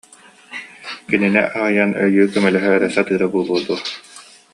Кинини 1.11 1.43
аһынан 1.57 1.91
өйүү, 2.05 2.25
көмөлөһө 2.37 2.71
эрэ 2.77 2.87
сатыыра 2.95 3.27
буолуо 3.33 3.59
дуо 3.65 3.77